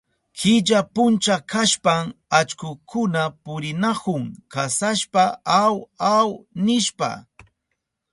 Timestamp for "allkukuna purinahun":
2.37-4.23